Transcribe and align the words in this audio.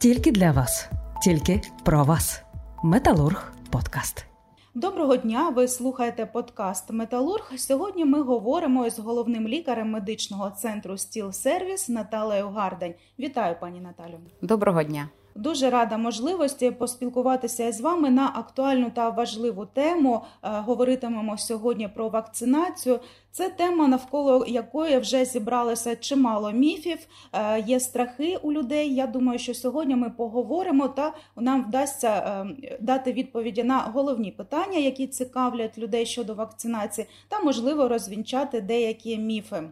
Тільки 0.00 0.32
для 0.32 0.52
вас, 0.52 0.90
тільки 1.24 1.60
про 1.84 2.04
вас. 2.04 2.42
Металург 2.84 3.52
подкаст. 3.70 4.26
Доброго 4.74 5.16
дня! 5.16 5.48
Ви 5.48 5.68
слухаєте 5.68 6.26
подкаст 6.26 6.90
Металург. 6.90 7.52
Сьогодні 7.56 8.04
ми 8.04 8.22
говоримо 8.22 8.90
з 8.90 8.98
головним 8.98 9.48
лікарем 9.48 9.90
медичного 9.90 10.50
центру 10.50 10.98
Стіл 10.98 11.32
Сервіс 11.32 11.88
Наталею 11.88 12.48
Гардань. 12.48 12.94
Вітаю, 13.18 13.56
пані 13.60 13.80
Наталю. 13.80 14.18
Доброго 14.42 14.82
дня. 14.82 15.08
Дуже 15.34 15.70
рада 15.70 15.96
можливості 15.96 16.70
поспілкуватися 16.70 17.72
з 17.72 17.80
вами 17.80 18.10
на 18.10 18.32
актуальну 18.34 18.90
та 18.90 19.08
важливу 19.08 19.66
тему. 19.66 20.22
Е, 20.42 20.48
говоритимемо 20.50 21.38
сьогодні 21.38 21.88
про 21.88 22.08
вакцинацію. 22.08 23.00
Це 23.32 23.48
тема, 23.48 23.88
навколо 23.88 24.44
якої 24.48 24.98
вже 24.98 25.24
зібралося 25.24 25.96
чимало 25.96 26.52
міфів. 26.52 26.98
Е, 27.32 27.60
є 27.60 27.80
страхи 27.80 28.38
у 28.42 28.52
людей. 28.52 28.94
Я 28.94 29.06
думаю, 29.06 29.38
що 29.38 29.54
сьогодні 29.54 29.96
ми 29.96 30.10
поговоримо 30.10 30.88
та 30.88 31.12
нам 31.36 31.64
вдасться 31.64 32.08
е, 32.08 32.76
дати 32.80 33.12
відповіді 33.12 33.62
на 33.62 33.78
головні 33.78 34.30
питання, 34.32 34.78
які 34.78 35.06
цікавлять 35.06 35.78
людей 35.78 36.06
щодо 36.06 36.34
вакцинації, 36.34 37.06
та 37.28 37.40
можливо 37.40 37.88
розвінчати 37.88 38.60
деякі 38.60 39.18
міфи. 39.18 39.62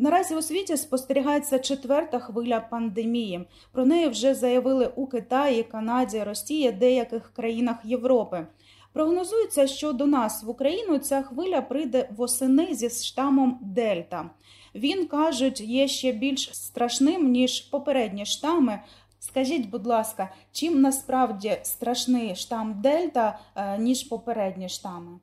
Наразі 0.00 0.34
у 0.34 0.42
світі 0.42 0.76
спостерігається 0.76 1.58
четверта 1.58 2.18
хвиля 2.18 2.60
пандемії. 2.60 3.48
Про 3.72 3.86
неї 3.86 4.08
вже 4.08 4.34
заявили 4.34 4.92
у 4.96 5.06
Китаї, 5.06 5.62
Канаді, 5.62 6.22
Росії, 6.22 6.72
деяких 6.72 7.32
країнах 7.32 7.76
Європи. 7.84 8.46
Прогнозується, 8.92 9.66
що 9.66 9.92
до 9.92 10.06
нас 10.06 10.42
в 10.42 10.48
Україну 10.48 10.98
ця 10.98 11.22
хвиля 11.22 11.60
прийде 11.60 12.08
восени 12.16 12.74
зі 12.74 12.90
штамом 12.90 13.58
Дельта. 13.62 14.30
Він 14.74 15.06
кажуть, 15.06 15.60
є 15.60 15.88
ще 15.88 16.12
більш 16.12 16.50
страшним 16.52 17.30
ніж 17.30 17.60
попередні 17.60 18.26
штами. 18.26 18.80
Скажіть, 19.20 19.70
будь 19.70 19.86
ласка, 19.86 20.32
чим 20.52 20.80
насправді 20.80 21.58
страшний 21.62 22.36
штам 22.36 22.80
Дельта 22.82 23.38
е, 23.56 23.78
ніж 23.78 24.02
попередні 24.02 24.68
штами? 24.68 25.18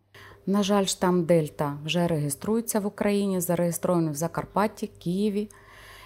На 0.48 0.64
жаль, 0.64 0.86
штам 0.86 1.24
Дельта 1.24 1.78
вже 1.86 2.08
реєструється 2.08 2.80
в 2.80 2.86
Україні, 2.86 3.42
зареєстрований 3.42 4.12
в 4.12 4.16
Закарпатті, 4.16 4.88
Києві 5.04 5.50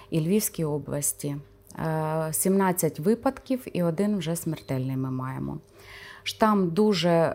і 0.10 0.20
Львівській 0.20 0.66
області. 0.66 1.36
17 2.32 3.00
е, 3.00 3.04
випадків 3.04 3.66
і 3.74 3.84
один 3.84 4.18
вже 4.18 4.36
смертельний 4.36 4.98
ми 4.98 5.12
маємо. 5.12 5.58
Штам 6.24 6.70
дуже 6.70 7.10
е, 7.10 7.34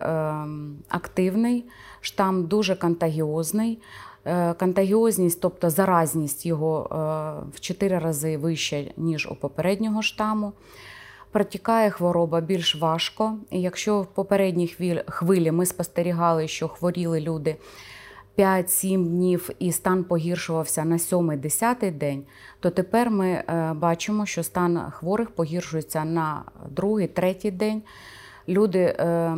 активний, 0.88 1.64
штам 2.00 2.46
дуже 2.46 2.76
контагіозний. 2.76 3.78
Е, 4.24 4.54
контагіозність, 4.54 5.40
тобто 5.40 5.70
заразність 5.70 6.46
його 6.46 6.88
в 7.54 7.60
4 7.60 7.98
рази 7.98 8.36
вища, 8.36 8.84
ніж 8.96 9.28
у 9.30 9.34
попереднього 9.34 10.02
штаму. 10.02 10.52
Протікає 11.34 11.90
хвороба 11.90 12.40
більш 12.40 12.76
важко. 12.76 13.38
Якщо 13.50 14.00
в 14.00 14.06
попередній 14.06 14.68
хвилі 15.08 15.50
ми 15.50 15.66
спостерігали, 15.66 16.48
що 16.48 16.68
хворіли 16.68 17.20
люди 17.20 17.56
5-7 18.38 19.04
днів 19.04 19.50
і 19.58 19.72
стан 19.72 20.04
погіршувався 20.04 20.84
на 20.84 20.96
7-10 20.96 21.92
день, 21.92 22.22
то 22.60 22.70
тепер 22.70 23.10
ми 23.10 23.28
е, 23.28 23.72
бачимо, 23.76 24.26
що 24.26 24.42
стан 24.42 24.90
хворих 24.90 25.30
погіршується 25.30 26.04
на 26.04 26.44
другий, 26.70 27.06
третій 27.06 27.50
день. 27.50 27.82
Люди 28.48 28.78
е, 28.78 29.36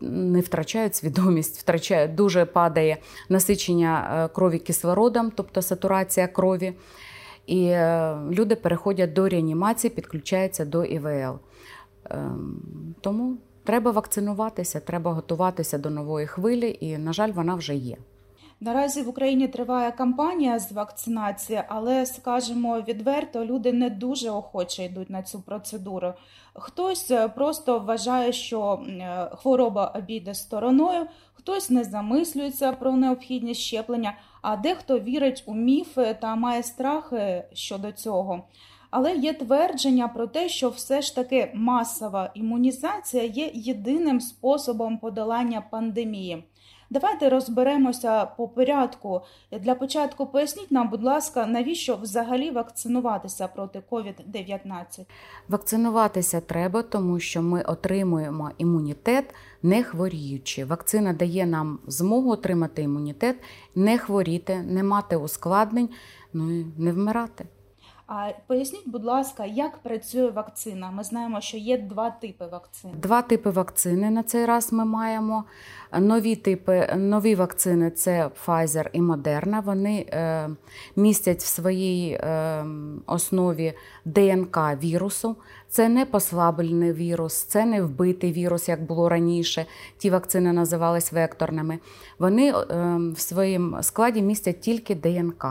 не 0.00 0.40
втрачають 0.40 0.94
свідомість, 0.94 1.58
втрачають 1.58 2.14
дуже 2.14 2.44
падає 2.44 2.96
насичення 3.28 4.24
е, 4.24 4.34
крові 4.34 4.58
кислородом, 4.58 5.32
тобто 5.36 5.62
сатурація 5.62 6.26
крові. 6.26 6.74
І 7.46 7.66
е, 7.66 8.16
люди 8.30 8.56
переходять 8.56 9.12
до 9.12 9.28
реанімації, 9.28 9.90
підключаються 9.90 10.64
до 10.64 10.84
ІВЛ. 10.84 11.38
Ем, 12.10 12.94
тому 13.00 13.36
треба 13.64 13.90
вакцинуватися, 13.90 14.80
треба 14.80 15.12
готуватися 15.12 15.78
до 15.78 15.90
нової 15.90 16.26
хвилі, 16.26 16.78
і, 16.80 16.98
на 16.98 17.12
жаль, 17.12 17.32
вона 17.32 17.54
вже 17.54 17.74
є. 17.74 17.96
Наразі 18.60 19.02
в 19.02 19.08
Україні 19.08 19.48
триває 19.48 19.92
кампанія 19.92 20.58
з 20.58 20.72
вакцинації, 20.72 21.62
але 21.68 22.06
скажімо 22.06 22.80
відверто, 22.88 23.44
люди 23.44 23.72
не 23.72 23.90
дуже 23.90 24.30
охоче 24.30 24.84
йдуть 24.84 25.10
на 25.10 25.22
цю 25.22 25.40
процедуру. 25.40 26.14
Хтось 26.54 27.10
е, 27.10 27.28
просто 27.28 27.78
вважає, 27.78 28.32
що 28.32 28.82
е, 28.88 29.28
хвороба 29.36 29.86
обійде 29.86 30.34
стороною, 30.34 31.06
хтось 31.42 31.70
не 31.70 31.84
замислюється 31.84 32.72
про 32.72 32.92
необхідність 32.92 33.60
щеплення, 33.60 34.14
а 34.42 34.56
дехто 34.56 34.98
вірить 34.98 35.42
у 35.46 35.54
міфи 35.54 36.16
та 36.20 36.36
має 36.36 36.62
страхи 36.62 37.44
щодо 37.52 37.92
цього. 37.92 38.44
Але 38.90 39.16
є 39.16 39.32
твердження 39.32 40.08
про 40.08 40.26
те, 40.26 40.48
що 40.48 40.68
все 40.68 41.02
ж 41.02 41.14
таки 41.14 41.50
масова 41.54 42.30
імунізація 42.34 43.24
є 43.24 43.50
єдиним 43.54 44.20
способом 44.20 44.98
подолання 44.98 45.60
пандемії. 45.60 46.44
Давайте 46.92 47.28
розберемося 47.28 48.24
по 48.24 48.48
порядку. 48.48 49.20
Для 49.60 49.74
початку 49.74 50.26
поясніть 50.26 50.70
нам, 50.70 50.88
будь 50.88 51.02
ласка, 51.02 51.46
навіщо 51.46 51.96
взагалі 51.96 52.50
вакцинуватися 52.50 53.48
проти 53.48 53.82
COVID-19? 53.90 55.06
Вакцинуватися 55.48 56.40
треба, 56.40 56.82
тому 56.82 57.20
що 57.20 57.42
ми 57.42 57.62
отримуємо 57.62 58.50
імунітет 58.58 59.34
не 59.62 59.82
хворіючи. 59.82 60.64
Вакцина 60.64 61.12
дає 61.12 61.46
нам 61.46 61.78
змогу 61.86 62.30
отримати 62.30 62.82
імунітет, 62.82 63.36
не 63.74 63.98
хворіти, 63.98 64.62
не 64.62 64.82
мати 64.82 65.16
ускладнень, 65.16 65.88
ну 66.32 66.60
і 66.60 66.66
не 66.78 66.92
вмирати. 66.92 67.44
А 68.06 68.30
поясніть, 68.46 68.88
будь 68.88 69.04
ласка, 69.04 69.44
як 69.44 69.78
працює 69.78 70.30
вакцина? 70.30 70.90
Ми 70.90 71.04
знаємо, 71.04 71.40
що 71.40 71.56
є 71.56 71.78
два 71.78 72.10
типи 72.10 72.46
вакцин. 72.46 72.90
Два 72.94 73.22
типи 73.22 73.50
вакцини 73.50 74.10
на 74.10 74.22
цей 74.22 74.46
раз 74.46 74.72
ми 74.72 74.84
маємо. 74.84 75.44
Нові 75.98 76.36
типи, 76.36 76.94
нові 76.96 77.34
вакцини 77.34 77.90
це 77.90 78.30
Pfizer 78.46 78.88
і 78.92 79.00
Moderna. 79.00 79.62
Вони 79.62 80.06
е, 80.08 80.50
містять 80.96 81.42
в 81.42 81.46
своїй 81.46 82.12
е, 82.12 82.64
основі 83.06 83.72
ДНК 84.04 84.58
вірусу. 84.82 85.36
Це 85.68 85.88
не 85.88 86.06
послаблений 86.06 86.92
вірус, 86.92 87.44
це 87.44 87.64
не 87.64 87.82
вбитий 87.82 88.32
вірус, 88.32 88.68
як 88.68 88.82
було 88.82 89.08
раніше. 89.08 89.66
Ті 89.98 90.10
вакцини 90.10 90.52
називались 90.52 91.12
векторними. 91.12 91.78
Вони 92.18 92.50
е, 92.50 92.54
в 93.14 93.20
своєму 93.20 93.82
складі 93.82 94.22
містять 94.22 94.60
тільки 94.60 94.94
ДНК. 94.94 95.46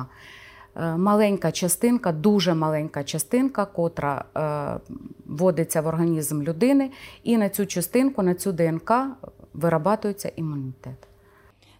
Е, 0.76 0.98
маленька 0.98 1.52
частинка, 1.52 2.12
дуже 2.12 2.54
маленька 2.54 3.04
частинка, 3.04 3.66
котра 3.66 4.26
е, 4.38 4.94
вводиться 5.26 5.82
в 5.82 5.88
організм 5.88 6.42
людини, 6.42 6.92
і 7.24 7.38
на 7.38 7.50
цю 7.50 7.66
частинку, 7.66 8.24
на 8.24 8.34
цю 8.34 8.52
ДНК 8.52 8.92
вирабатується 9.54 10.32
імунітет. 10.36 11.11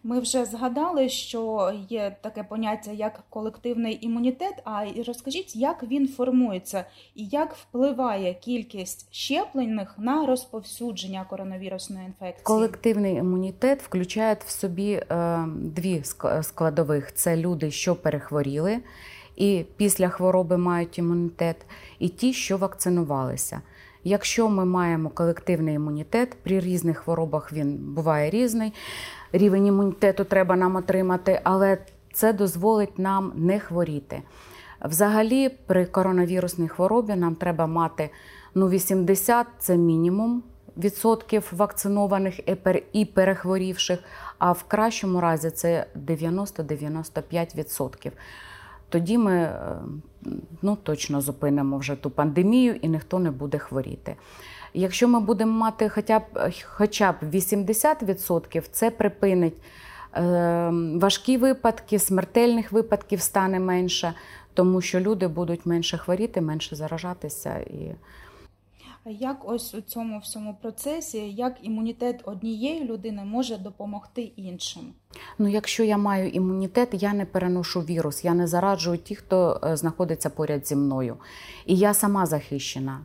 Ми 0.04 0.20
вже 0.20 0.46
згадали, 0.46 1.10
що 1.10 1.74
є 1.90 2.16
таке 2.22 2.44
поняття 2.44 2.92
як 2.92 3.24
колективний 3.30 4.06
імунітет. 4.06 4.62
А 4.64 4.86
розкажіть, 5.08 5.56
як 5.56 5.84
він 5.84 6.08
формується 6.08 6.86
і 7.16 7.26
як 7.26 7.56
впливає 7.56 8.34
кількість 8.34 9.08
щеплених 9.14 9.96
на 9.98 10.26
розповсюдження 10.26 11.26
коронавірусної 11.30 12.06
інфекції? 12.06 12.44
Колективний 12.44 13.16
імунітет 13.16 13.82
включає 13.84 14.38
в 14.46 14.50
собі 14.50 14.92
е, 14.92 15.46
дві 15.56 16.04
складових: 16.42 17.14
це 17.14 17.38
люди, 17.38 17.72
що 17.72 17.96
перехворіли, 17.96 18.80
і 19.36 19.66
після 19.78 20.10
хвороби 20.10 20.58
мають 20.58 20.98
імунітет, 20.98 21.58
і 22.00 22.10
ті, 22.10 22.34
що 22.34 22.58
вакцинувалися. 22.58 23.62
Якщо 24.04 24.50
ми 24.50 24.66
маємо 24.66 25.10
колективний 25.10 25.76
імунітет, 25.76 26.38
при 26.44 26.60
різних 26.60 26.98
хворобах 26.98 27.54
він 27.54 27.78
буває 27.78 28.30
різний 28.30 28.74
рівень 29.32 29.68
імунітету 29.68 30.24
треба 30.24 30.56
нам 30.56 30.76
отримати, 30.76 31.42
але 31.44 31.78
це 32.14 32.34
дозволить 32.34 33.00
нам 33.00 33.34
не 33.36 33.60
хворіти. 33.60 34.22
Взагалі, 34.86 35.50
при 35.50 35.86
коронавірусній 35.86 36.68
хворобі 36.68 37.16
нам 37.16 37.36
треба 37.36 37.68
мати 37.68 38.10
ну, 38.56 38.70
80 38.70 39.48
це 39.60 39.78
мінімум 39.78 40.44
відсотків 40.78 41.48
вакцинованих 41.52 42.40
і 42.94 43.06
перехворівших, 43.06 44.00
а 44.38 44.52
в 44.52 44.64
кращому 44.64 45.22
разі 45.22 45.50
це 45.50 45.86
90-95%. 46.08 48.12
Тоді 48.92 49.18
ми 49.18 49.34
е, 49.34 49.60
ну, 50.62 50.78
точно 50.84 51.22
зупинимо 51.22 51.78
вже 51.78 51.96
ту 51.96 52.10
пандемію 52.10 52.76
і 52.76 52.88
ніхто 52.88 53.20
не 53.20 53.32
буде 53.32 53.58
хворіти. 53.58 54.16
Якщо 54.74 55.08
ми 55.08 55.20
будемо 55.20 55.52
мати 55.52 55.90
хоча 55.90 56.20
б 56.20 56.24
хоча 56.64 57.12
б 57.12 57.16
80%, 57.34 58.64
це 58.72 58.92
припинить 58.92 59.54
е, 60.16 60.72
важкі 60.96 61.38
випадки, 61.38 62.00
смертельних 62.00 62.72
випадків 62.72 63.22
стане 63.22 63.60
менше, 63.60 64.14
тому 64.54 64.82
що 64.82 65.00
люди 65.00 65.28
будуть 65.28 65.66
менше 65.66 65.98
хворіти, 65.98 66.42
менше 66.42 66.76
заражатися. 66.76 67.58
І... 67.58 67.96
Як 69.06 69.50
ось 69.50 69.76
у 69.76 69.82
цьому 69.82 70.20
всьому 70.20 70.58
процесі, 70.62 71.18
як 71.18 71.58
імунітет 71.62 72.22
однієї 72.26 72.84
людини 72.84 73.24
може 73.26 73.58
допомогти 73.58 74.22
іншим? 74.22 74.94
Ну, 75.38 75.48
якщо 75.48 75.84
я 75.84 75.98
маю 75.98 76.30
імунітет, 76.30 76.90
я 76.92 77.14
не 77.14 77.26
переношу 77.26 77.82
вірус, 77.82 78.26
я 78.26 78.34
не 78.34 78.48
зараджую 78.48 78.98
ті, 78.98 79.16
хто 79.16 79.62
е, 79.64 79.78
знаходиться 79.78 80.30
поряд 80.30 80.68
зі 80.68 80.76
мною. 80.76 81.18
І 81.66 81.76
я 81.76 81.94
сама 81.94 82.26
захищена. 82.26 83.02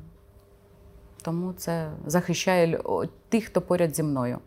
тому 1.23 1.53
це 1.53 1.91
захищає 2.07 2.81
тих, 3.29 3.45
хто 3.45 3.61
поряд 3.61 3.97
зі 3.97 4.03
мною. 4.03 4.39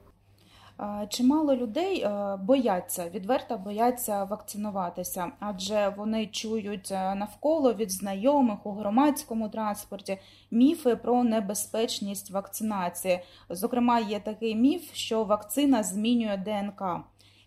Чимало 1.09 1.55
людей 1.55 2.01
е, 2.01 2.37
бояться, 2.43 3.09
відверто 3.13 3.57
бояться 3.57 4.23
вакцинуватися, 4.23 5.31
адже 5.39 5.93
вони 5.97 6.27
чують 6.27 6.91
е, 6.91 7.15
навколо 7.15 7.73
від 7.73 7.91
знайомих 7.91 8.65
у 8.65 8.71
громадському 8.71 9.49
транспорті 9.49 10.17
міфи 10.51 10.95
про 10.95 11.23
небезпечність 11.23 12.31
вакцинації. 12.31 13.19
Зокрема, 13.49 13.99
є 13.99 14.19
такий 14.19 14.55
міф, 14.55 14.93
що 14.93 15.23
вакцина 15.23 15.83
змінює 15.83 16.37
ДНК. 16.37 16.83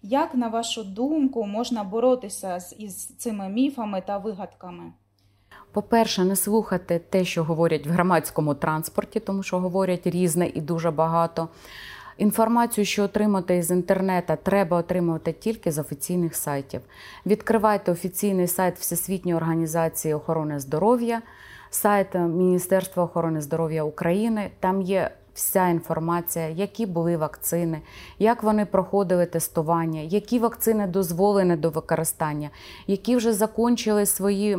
Як 0.02 0.34
на 0.34 0.49
вашу 0.49 0.84
думку 0.84 1.46
можна 1.46 1.84
боротися 1.84 2.58
із 2.79 3.06
цими 3.06 3.49
міфами 3.49 4.02
та 4.06 4.19
вигадками? 4.19 4.93
По-перше, 5.73 6.25
не 6.25 6.37
слухати 6.37 6.99
те, 6.99 7.25
що 7.25 7.44
говорять 7.44 7.87
в 7.87 7.90
громадському 7.90 8.55
транспорті, 8.55 9.20
тому 9.20 9.43
що 9.43 9.58
говорять 9.58 10.06
різне 10.06 10.49
і 10.55 10.61
дуже 10.61 10.90
багато. 10.90 11.49
Інформацію, 12.19 12.85
що 12.85 13.03
отримати 13.03 13.62
з 13.62 13.70
інтернету, 13.70 14.32
треба 14.43 14.76
отримувати 14.76 15.32
тільки 15.32 15.73
з 15.73 15.79
офіційних 15.79 16.37
сайтів. 16.37 16.81
Відкривайте 17.26 17.93
офіційний 17.93 18.47
сайт 18.47 18.79
Всесвітньої 18.79 19.37
організації 19.37 20.14
охорони 20.14 20.61
здоров'я, 20.61 21.23
сайт 21.70 22.14
Міністерства 22.14 23.05
охорони 23.05 23.41
здоров'я 23.41 23.85
України. 23.85 24.50
Там 24.61 24.82
є 24.82 25.11
вся 25.34 25.69
інформація, 25.69 26.49
які 26.49 26.87
були 26.87 27.17
вакцини, 27.17 27.81
як 28.19 28.43
вони 28.43 28.67
проходили 28.67 29.26
тестування, 29.26 30.00
які 30.00 30.38
вакцини 30.38 30.87
дозволені 30.87 31.56
до 31.56 31.70
використання, 31.70 32.50
які 32.87 33.17
вже 33.17 33.32
закончили 33.32 34.06
свої, 34.06 34.58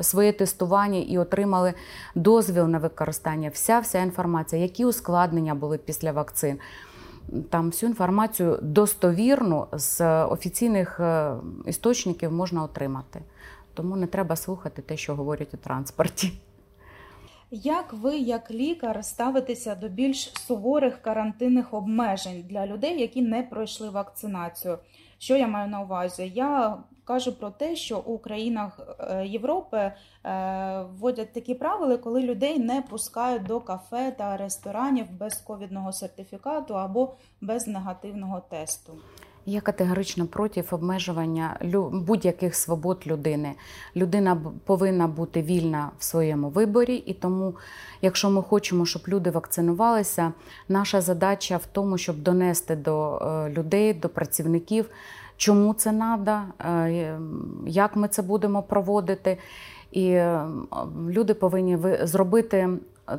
своє 0.00 0.32
тестування 0.32 0.98
і 0.98 1.18
отримали 1.18 1.74
дозвіл 2.14 2.66
на 2.66 2.78
використання. 2.78 3.48
Вся 3.48 3.78
вся 3.78 3.98
інформація, 3.98 4.62
які 4.62 4.84
ускладнення 4.84 5.54
були 5.54 5.78
після 5.78 6.12
вакцин. 6.12 6.58
Там 7.50 7.66
всю 7.66 7.90
інформацію 7.90 8.58
достовірну 8.62 9.66
з 9.72 10.24
офіційних 10.24 11.00
е, 11.00 11.34
істочників 11.66 12.32
можна 12.32 12.62
отримати. 12.62 13.20
Тому 13.74 13.96
не 13.96 14.06
треба 14.06 14.36
слухати 14.36 14.82
те, 14.82 14.96
що 14.96 15.14
говорять 15.14 15.54
у 15.54 15.56
транспорті. 15.56 16.32
Як 17.50 17.92
ви, 17.92 18.18
як 18.18 18.50
лікар, 18.50 19.04
ставитеся 19.04 19.74
до 19.74 19.88
більш 19.88 20.32
суворих 20.34 21.02
карантинних 21.02 21.74
обмежень 21.74 22.44
для 22.48 22.66
людей, 22.66 23.00
які 23.00 23.22
не 23.22 23.42
пройшли 23.42 23.90
вакцинацію? 23.90 24.78
Що 25.18 25.36
я 25.36 25.48
маю 25.48 25.70
на 25.70 25.80
увазі? 25.80 26.32
Я 26.34 26.78
кажу 27.04 27.32
про 27.32 27.50
те, 27.50 27.76
що 27.76 27.98
у 27.98 28.18
країнах 28.18 28.80
е, 29.00 29.26
Європи 29.26 29.76
е, 29.76 29.92
вводять 30.82 31.32
такі 31.32 31.54
правила, 31.54 31.96
коли 31.96 32.22
людей 32.22 32.58
не 32.58 32.82
пускають 32.82 33.42
до 33.42 33.60
кафе 33.60 34.14
та 34.18 34.36
ресторанів 34.36 35.06
без 35.10 35.34
ковідного 35.34 35.92
сертифікату 35.92 36.78
або 36.78 37.14
без 37.40 37.66
негативного 37.66 38.40
тесту. 38.40 38.92
Я 39.48 39.60
категорично 39.60 40.26
проти 40.26 40.64
обмежування 40.70 41.56
будь-яких 41.92 42.54
свобод 42.54 43.02
людини. 43.06 43.54
Людина 43.96 44.40
повинна 44.64 45.06
бути 45.06 45.42
вільна 45.42 45.90
в 45.98 46.04
своєму 46.04 46.48
виборі, 46.48 46.94
і 46.94 47.14
тому, 47.14 47.54
якщо 48.02 48.30
ми 48.30 48.42
хочемо, 48.42 48.86
щоб 48.86 49.02
люди 49.08 49.30
вакцинувалися, 49.30 50.32
наша 50.68 51.00
задача 51.00 51.56
в 51.56 51.66
тому, 51.72 51.98
щоб 51.98 52.18
донести 52.22 52.76
до 52.76 53.18
е, 53.18 53.50
людей, 53.50 53.94
до 53.94 54.08
працівників, 54.08 54.90
чому 55.36 55.74
це 55.74 55.90
треба, 55.90 56.46
як 57.66 57.96
ми 57.96 58.08
це 58.08 58.22
будемо 58.22 58.62
проводити. 58.62 59.38
І 59.92 60.08
е, 60.10 60.46
люди 61.08 61.34
повинні 61.34 61.78
зробити 62.02 62.68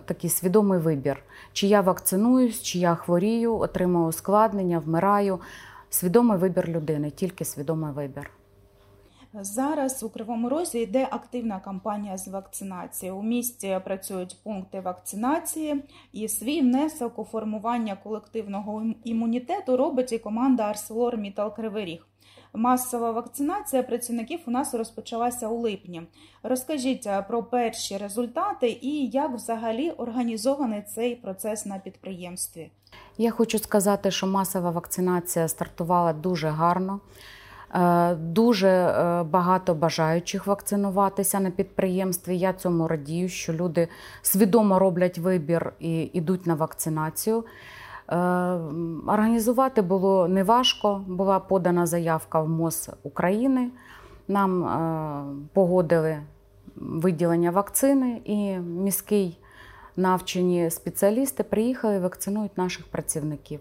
такий 0.06 0.30
свідомий 0.30 0.80
вибір, 0.80 1.24
чи 1.54 1.68
я 1.68 1.82
вакцинуюсь, 1.82 2.62
чи 2.62 2.80
я 2.80 2.96
хворію, 2.96 3.56
отримую 3.56 4.06
ускладнення, 4.06 4.80
вмираю 4.80 5.40
свідомий 5.90 6.38
вибір 6.38 6.70
людини, 6.70 7.12
тільки 7.12 7.46
свідомий 7.46 7.94
вибір. 7.94 8.32
Зараз 9.34 10.04
у 10.04 10.10
Кривому 10.10 10.50
Розі 10.50 10.80
йде 10.80 11.08
активна 11.12 11.60
кампанія 11.60 12.18
з 12.18 12.28
вакцинації. 12.28 13.12
У 13.12 13.22
місті 13.22 13.80
працюють 13.86 14.38
пункти 14.44 14.80
вакцинації, 14.80 15.84
і 16.12 16.28
свій 16.28 16.62
внесок 16.62 17.20
у 17.20 17.24
формування 17.24 17.96
колективного 18.04 18.84
імунітету 19.04 19.78
робить 19.78 20.12
і 20.12 20.20
команда 20.20 20.64
Арселор 20.64 21.18
Мітал 21.18 21.56
Кривий 21.56 21.86
Ріг. 21.86 22.06
Масова 22.54 23.12
вакцинація 23.12 23.84
працівників 23.84 24.40
у 24.46 24.52
нас 24.52 24.74
розпочалася 24.74 25.48
у 25.48 25.58
липні. 25.58 26.02
Розкажіть 26.44 27.08
про 27.28 27.44
перші 27.44 27.98
результати 27.98 28.80
і 28.82 29.08
як 29.08 29.32
взагалі 29.32 29.92
організований 29.92 30.82
цей 30.82 31.16
процес 31.16 31.66
на 31.66 31.80
підприємстві. 31.80 32.72
Я 33.18 33.32
хочу 33.32 33.60
сказати, 33.60 34.12
що 34.12 34.28
масова 34.28 34.72
вакцинація 34.72 35.48
стартувала 35.48 36.14
дуже 36.14 36.50
гарно. 36.50 37.00
Е, 37.76 38.16
дуже 38.16 38.68
е, 38.68 39.24
багато 39.24 39.74
бажаючих 39.74 40.48
вакцинуватися 40.48 41.40
на 41.40 41.52
підприємстві. 41.52 42.38
Я 42.38 42.54
цьому 42.54 42.88
радію, 42.88 43.30
що 43.30 43.54
люди 43.54 43.88
свідомо 44.22 44.80
роблять 44.80 45.18
вибір 45.18 45.74
і 45.80 46.02
йдуть 46.02 46.48
на 46.48 46.56
вакцинацію. 46.56 47.44
Е, 48.10 48.16
організувати 49.08 49.82
було 49.82 50.28
неважко. 50.28 51.04
Була 51.08 51.40
подана 51.40 51.86
заявка 51.86 52.42
в 52.42 52.50
МОЗ 52.50 52.90
України. 53.04 53.70
Нам 54.28 54.66
погодили 55.54 56.20
виділення 56.76 57.52
вакцини 57.52 58.22
і 58.26 58.58
міський 58.58 59.38
навчені 60.00 60.70
спеціалісти 60.70 61.44
приїхали 61.44 61.96
і 61.96 62.00
вакцинують 62.00 62.58
наших 62.58 62.88
працівників. 62.88 63.60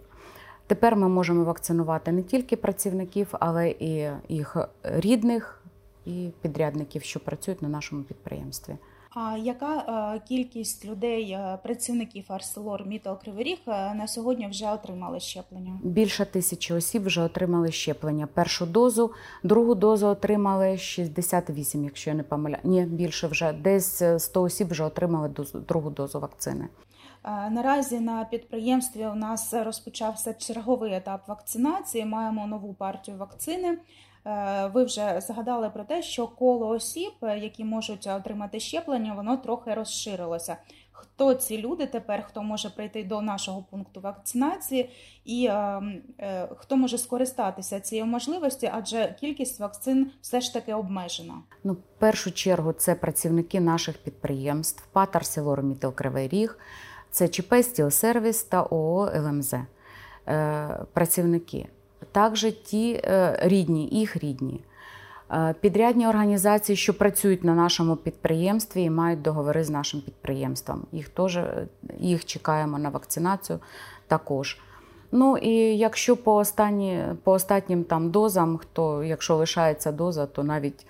Тепер 0.67 0.96
ми 0.96 1.08
можемо 1.08 1.44
вакцинувати 1.44 2.12
не 2.12 2.23
тільки 2.23 2.56
працівників, 2.56 3.29
але 3.32 3.69
і 3.69 4.11
їх 4.29 4.56
рідних 4.82 5.62
і 6.06 6.31
підрядників, 6.43 7.02
що 7.02 7.20
працюють 7.20 7.62
на 7.62 7.69
нашому 7.69 8.02
підприємстві. 8.02 8.76
А 9.10 9.37
яка 9.37 9.76
е, 10.16 10.20
кількість 10.28 10.84
людей, 10.84 11.31
е, 11.31 11.58
працівників 11.62 12.25
Арселор 12.28 12.87
Мітал 12.87 13.20
Кривий 13.20 13.44
Ріг 13.44 13.58
е, 13.66 13.94
на 13.94 14.06
сьогодні 14.06 14.49
вже 14.49 14.70
отримали 14.70 15.20
щеплення? 15.20 15.81
Більше 15.82 16.25
тисячі 16.25 16.75
осіб 16.75 17.05
вже 17.05 17.22
отримали 17.22 17.72
щеплення. 17.72 18.26
Першу 18.26 18.66
дозу, 18.66 19.10
другу 19.43 19.75
дозу 19.75 20.06
отримали 20.06 20.78
68, 20.78 21.84
якщо 21.84 22.10
я 22.10 22.16
не 22.16 22.22
помиляю. 22.22 22.62
Ні, 22.64 22.82
більше 22.82 23.26
вже 23.26 23.52
десь 23.52 24.02
100 24.19 24.43
осіб 24.43 24.69
вже 24.69 24.84
отримали 24.84 25.28
дозу, 25.28 25.58
другу 25.58 25.90
дозу 25.90 26.20
вакцини. 26.20 26.69
Наразі 27.50 28.00
на 28.00 28.25
підприємстві 28.25 29.06
у 29.06 29.14
нас 29.14 29.54
розпочався 29.54 30.35
черговий 30.35 30.94
етап 30.94 31.28
вакцинації. 31.28 32.04
Маємо 32.04 32.47
нову 32.47 32.75
партію 32.75 33.16
вакцини. 33.16 33.78
Е, 34.28 34.70
ви 34.75 34.85
вже 34.85 35.20
згадали 35.20 35.70
про 35.70 35.85
те, 35.85 36.02
що 36.02 36.26
коло 36.26 36.68
осіб, 36.68 37.12
е, 37.23 37.38
які 37.38 37.64
можуть 37.64 38.06
отримати 38.06 38.61
щеплення, 38.61 39.14
воно 39.14 39.37
трохи 39.37 39.75
розширилося. 39.75 40.56
Хто 40.92 41.35
ці 41.35 41.58
люди 41.58 41.87
тепер, 41.87 42.26
хто 42.28 42.42
може 42.42 42.70
прийти 42.70 43.04
до 43.04 43.23
нашого 43.23 43.64
пункту 43.70 44.00
вакцинації, 44.00 44.90
і 45.25 45.47
е, 45.47 45.82
е, 46.18 46.49
хто 46.56 46.76
може 46.76 46.99
скористатися 46.99 47.80
цією 47.80 48.06
можливості, 48.06 48.70
адже 48.75 49.14
кількість 49.20 49.61
вакцин 49.61 50.11
все 50.20 50.40
ж 50.40 50.54
таки 50.54 50.75
обмежена? 50.75 51.35
Ну, 51.64 51.73
в 51.73 51.99
першу 51.99 52.32
чергу, 52.32 52.73
це 52.73 52.94
працівники 52.94 53.61
наших 53.61 53.99
підприємств, 53.99 54.87
ПАТ 54.92 55.16
«АрселорМіттал 55.16 55.94
Кривий 55.94 56.28
Ріг, 56.28 56.58
це 57.11 57.28
ЧП 57.28 57.54
«Стілсервіс» 57.62 58.42
та 58.42 58.62
ООО 58.62 59.11
ЛМЗ. 59.14 59.54
Е, 60.28 60.87
працівники 60.92 61.68
також 62.18 62.46
ті 62.64 63.00
е, 63.04 63.38
рідні, 63.42 63.88
їх 63.92 64.16
рідні. 64.16 64.60
Е, 65.30 65.54
підрядні 65.60 66.08
організації, 66.08 66.76
що 66.76 66.98
працюють 66.98 67.44
на 67.44 67.54
нашому 67.54 67.96
підприємстві 67.96 68.82
і 68.82 68.90
мають 68.90 69.22
договори 69.22 69.64
з 69.64 69.70
нашим 69.70 70.00
підприємством. 70.00 70.87
Їх 70.92 71.08
теж 71.08 71.38
їх 71.98 72.25
чекаємо 72.25 72.78
на 72.78 72.88
вакцинацію 72.88 73.58
також. 74.06 74.58
Ну 75.12 75.37
і 75.37 75.50
якщо 75.76 76.16
по 76.16 76.34
останні, 76.34 77.04
по 77.25 77.32
останнім 77.32 77.84
там 77.84 78.10
дозам, 78.10 78.56
хто, 78.56 79.04
якщо 79.04 79.37
лишається 79.37 79.92
доза, 79.92 80.26
то 80.26 80.44
навіть 80.44 80.87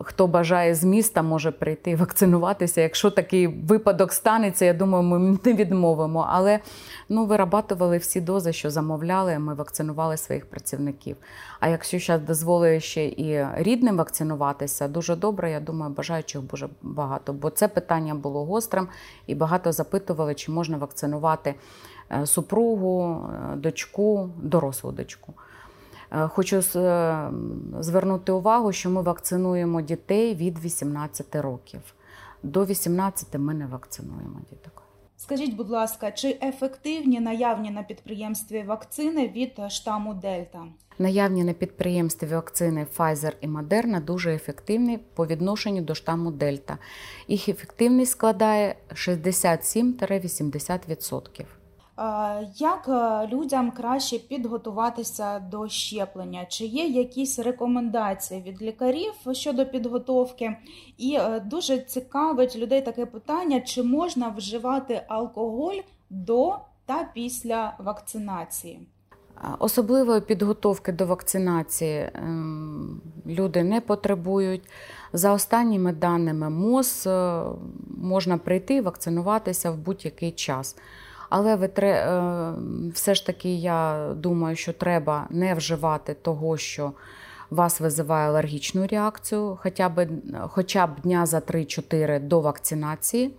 хто 0.00 0.26
бажає 0.26 0.74
з 0.74 0.84
міста, 0.84 1.22
може 1.22 1.50
прийти 1.50 1.96
вакцинуватися. 1.96 2.80
Якщо 2.80 3.10
такий 3.10 3.46
випадок 3.46 4.12
станеться, 4.12 4.64
я 4.64 4.74
думаю, 4.74 5.04
ми 5.04 5.38
не 5.44 5.52
відмовимо. 5.54 6.26
Але 6.28 6.60
ну, 7.08 7.26
вирабатували 7.26 7.98
всі 7.98 8.20
дози, 8.20 8.52
що 8.52 8.70
замовляли, 8.70 9.38
ми 9.38 9.54
вакцинували 9.54 10.16
своїх 10.16 10.46
працівників. 10.46 11.16
А 11.60 11.68
якщо 11.68 11.98
зараз 11.98 12.22
дозволили 12.22 12.80
ще 12.80 13.04
і 13.04 13.46
рідним 13.54 13.96
вакцинуватися, 13.96 14.88
дуже 14.88 15.16
добре, 15.16 15.50
я 15.50 15.60
думаю, 15.60 15.92
бажаючих 15.92 16.40
дуже 16.40 16.68
багато. 16.82 17.32
Бо 17.32 17.50
це 17.50 17.68
питання 17.68 18.14
було 18.14 18.44
гострим 18.44 18.88
і 19.26 19.34
багато 19.34 19.72
запитували, 19.72 20.34
чи 20.34 20.52
можна 20.52 20.76
вакцинувати 20.76 21.54
е, 22.10 22.26
супругу, 22.26 23.26
е, 23.52 23.56
дочку, 23.56 24.30
дорослу 24.42 24.92
дочку. 24.92 25.34
Е, 26.12 26.28
хочу 26.28 26.56
е, 26.56 26.62
звернути 27.80 28.32
увагу, 28.32 28.72
що 28.72 28.90
ми 28.90 29.02
вакцинуємо 29.02 29.80
дітей 29.80 30.34
від 30.34 30.64
18 30.64 31.36
років. 31.36 31.80
До 32.42 32.64
18 32.64 33.38
ми 33.38 33.54
не 33.54 33.66
вакцинуємо 33.66 34.40
діток. 34.50 34.82
Скажіть, 35.16 35.56
будь 35.56 35.70
ласка, 35.70 36.10
чи 36.10 36.38
ефективні 36.42 37.20
наявні 37.20 37.70
на 37.70 37.82
підприємстві 37.82 38.62
вакцини 38.62 39.28
від 39.28 39.52
штаму 39.68 40.14
Дельта? 40.14 40.64
Наявні 40.98 41.44
на 41.44 41.52
підприємстві 41.52 42.26
вакцини 42.26 42.86
Pfizer 42.96 43.32
і 43.40 43.48
Moderna 43.48 44.04
дуже 44.04 44.34
ефективні 44.34 44.98
по 45.14 45.26
відношенню 45.26 45.82
до 45.82 45.94
штаму 45.94 46.30
Дельта. 46.30 46.78
Їх 47.28 47.48
ефективність 47.48 48.12
складає 48.12 48.76
67-80%. 48.90 51.44
Як 52.56 52.88
людям 53.32 53.70
краще 53.70 54.18
підготуватися 54.18 55.38
до 55.38 55.68
щеплення? 55.68 56.44
Чи 56.44 56.64
є 56.64 56.86
якісь 56.86 57.38
рекомендації 57.38 58.42
від 58.42 58.62
лікарів 58.62 59.12
щодо 59.32 59.66
підготовки? 59.66 60.56
І 60.98 61.14
е, 61.20 61.40
дуже 61.40 61.78
цікавить 61.78 62.56
людей 62.56 62.82
таке 62.82 63.06
питання: 63.06 63.60
чи 63.60 63.82
можна 63.82 64.28
вживати 64.28 65.02
алкоголь 65.08 65.80
до 66.10 66.56
та 66.86 67.08
після 67.14 67.74
вакцинації? 67.78 68.80
Особливої 69.58 70.20
підготовки 70.20 70.92
до 70.92 71.06
вакцинації 71.06 72.10
ем, 72.14 73.00
люди 73.26 73.62
не 73.62 73.80
потребують. 73.80 74.62
За 75.12 75.32
останніми 75.32 75.92
даними 75.92 76.50
МОЗ 76.50 77.06
е, 77.06 77.42
можна 77.98 78.38
прийти 78.38 78.74
і 78.74 78.80
вакцинуватися 78.80 79.70
в 79.70 79.78
будь-який 79.78 80.32
час. 80.32 80.76
Але 81.34 81.70
е, 81.78 82.54
все 82.94 83.14
ж 83.14 83.26
таки 83.26 83.54
я 83.54 84.08
думаю, 84.16 84.56
що 84.56 84.72
треба 84.72 85.26
не 85.30 85.54
вживати 85.54 86.14
того, 86.14 86.56
що 86.56 86.92
вас 87.50 87.80
визиває 87.80 88.28
алергічну 88.28 88.86
реакцію, 88.86 89.58
хоча 89.62 89.88
б 89.88 90.08
хоча 90.48 90.86
б 90.86 91.00
дня 91.00 91.26
за 91.26 91.38
3-4 91.38 92.20
до 92.20 92.40
вакцинації 92.40 93.30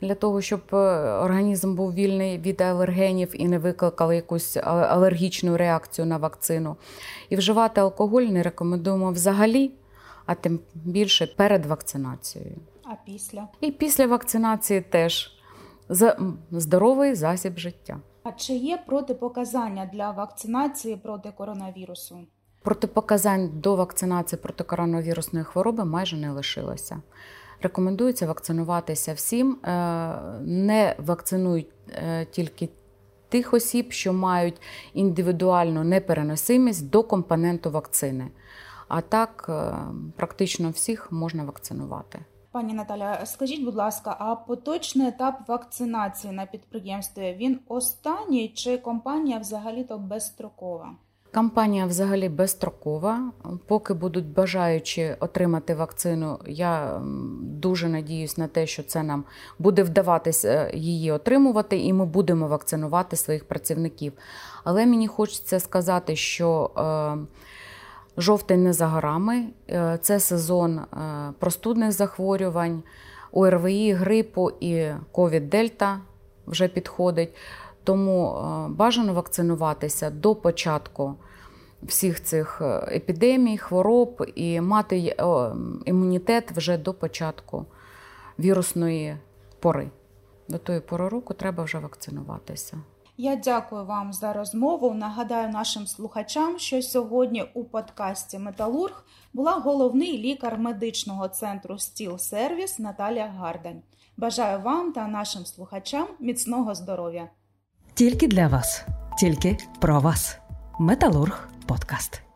для 0.00 0.14
того, 0.14 0.40
щоб 0.40 0.60
е, 0.72 0.76
організм 1.10 1.74
був 1.74 1.94
вільний 1.94 2.38
від 2.38 2.60
алергенів 2.60 3.42
і 3.42 3.48
не 3.48 3.58
викликав 3.58 4.12
якусь 4.12 4.56
алергічну 4.64 5.56
реакцію 5.56 6.06
на 6.06 6.16
вакцину. 6.16 6.76
І 7.28 7.36
вживати 7.36 7.80
алкоголь 7.80 8.22
не 8.22 8.42
рекомендуємо 8.42 9.12
взагалі, 9.12 9.70
а 10.26 10.34
тим 10.34 10.60
більше 10.74 11.26
перед 11.26 11.66
вакцинацією. 11.66 12.56
А 12.84 12.92
після? 13.06 13.48
І 13.60 13.70
після 13.70 14.06
вакцинації 14.06 14.80
теж 14.80 15.39
здоровий 16.50 17.14
засіб 17.14 17.58
життя. 17.58 18.00
А 18.22 18.32
чи 18.32 18.52
є 18.52 18.78
протипоказання 18.86 19.90
для 19.92 20.10
вакцинації 20.10 20.96
проти 20.96 21.32
коронавірусу? 21.36 22.18
Протипоказань 22.62 23.50
до 23.54 23.76
вакцинації 23.76 24.40
проти 24.42 24.64
коронавірусної 24.64 25.44
хвороби 25.44 25.84
майже 25.84 26.16
не 26.16 26.30
лишилося. 26.30 27.02
Рекомендується 27.62 28.26
вакцинуватися 28.26 29.12
всім. 29.12 29.52
Е, 29.52 29.68
не 30.40 30.96
вакцинують 30.98 31.68
е, 31.88 32.24
тільки 32.24 32.68
тих 33.28 33.54
осіб, 33.54 33.92
що 33.92 34.12
мають 34.12 34.60
індивідуальну 34.94 35.84
непереносимість 35.84 36.90
до 36.90 37.02
компоненту 37.02 37.70
вакцини. 37.70 38.28
А 38.88 39.00
так, 39.00 39.46
е, 39.48 39.74
практично 40.16 40.70
всіх 40.70 41.12
можна 41.12 41.44
вакцинувати. 41.44 42.18
Пані 42.52 42.74
Наталя, 42.74 43.26
скажіть, 43.26 43.64
будь 43.64 43.74
ласка, 43.74 44.16
а 44.18 44.34
поточний 44.34 45.08
етап 45.08 45.40
вакцинації 45.48 46.32
на 46.32 46.46
підприємстві 46.46 47.36
він 47.38 47.60
останній 47.68 48.48
чи 48.48 48.78
компанія 48.78 49.38
взагалі-то 49.38 49.98
безстрокова? 49.98 50.90
Кампанія 51.30 51.86
взагалі 51.86 52.28
безстрокова. 52.28 53.32
Поки 53.66 53.94
будуть 53.94 54.26
бажаючи 54.26 55.16
отримати 55.20 55.74
вакцину, 55.74 56.38
я 56.46 57.00
дуже 57.42 57.88
надіюсь 57.88 58.38
на 58.38 58.46
те, 58.48 58.66
що 58.66 58.82
це 58.82 59.02
нам 59.02 59.24
буде 59.58 59.82
вдаватися 59.82 60.48
е, 60.48 60.76
її 60.76 61.12
отримувати, 61.12 61.78
і 61.78 61.92
ми 61.92 62.06
будемо 62.06 62.48
вакцинувати 62.48 63.16
своїх 63.16 63.48
працівників. 63.48 64.12
Але 64.64 64.86
мені 64.86 65.06
хочеться 65.06 65.60
сказати, 65.60 66.16
що 66.16 66.70
е, 66.76 67.26
жовтень 68.20 68.64
не 68.64 68.72
за 68.72 68.86
горами, 68.86 69.44
е, 69.68 69.98
це 70.02 70.20
сезон 70.20 70.80
простудних 71.38 71.92
захворювань, 71.92 72.82
ОРВІ, 73.32 73.92
грипу 73.92 74.50
і 74.60 74.86
ковід-дельта 75.12 76.00
вже 76.46 76.68
підходить. 76.68 77.34
Тому 77.84 78.36
е, 78.36 78.68
бажано 78.68 79.14
вакцинуватися 79.14 80.10
до 80.10 80.34
початку 80.34 81.14
всіх 81.82 82.22
цих 82.22 82.58
е, 82.60 82.96
епідемій, 82.96 83.58
хвороб 83.58 84.26
і 84.34 84.60
мати 84.60 85.16
імунітет 85.84 86.52
вже 86.52 86.78
до 86.78 86.94
початку 86.94 87.66
вірусної 88.38 89.16
пори. 89.60 89.90
До 90.48 90.58
тої 90.58 90.80
пори 90.80 91.08
року 91.08 91.34
треба 91.34 91.64
вже 91.64 91.78
вакцинуватися. 91.78 92.78
Я 93.22 93.36
дякую 93.36 93.84
вам 93.84 94.12
за 94.12 94.32
розмову. 94.32 94.94
Нагадаю 94.94 95.48
нашим 95.48 95.86
слухачам, 95.86 96.58
що 96.58 96.82
сьогодні 96.82 97.44
у 97.54 97.64
подкасті 97.64 98.38
Металург 98.38 99.04
була 99.32 99.52
головний 99.52 100.18
лікар 100.18 100.58
медичного 100.58 101.28
центру 101.28 101.78
Стіл 101.78 102.18
Сервіс 102.18 102.78
Наталія 102.78 103.26
Гардань. 103.26 103.82
Бажаю 104.16 104.60
вам 104.62 104.92
та 104.92 105.06
нашим 105.06 105.46
слухачам 105.46 106.06
міцного 106.20 106.74
здоров'я! 106.74 107.28
Тільки 107.94 108.28
для 108.28 108.48
вас, 108.48 108.84
тільки 109.18 109.56
про 109.80 110.00
вас. 110.00 110.38
Металург 110.78 111.48
подкаст. 111.66 112.29